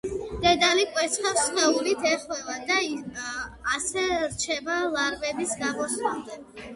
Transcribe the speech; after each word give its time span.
დედალი 0.43 0.83
კვერცხებს 0.93 1.41
სხეულით 1.49 2.07
ეხვევა 2.11 2.55
და 2.69 2.77
ასე 3.73 4.05
რჩება 4.31 4.79
ლარვების 4.97 5.53
გამოსვლამდე. 5.61 6.39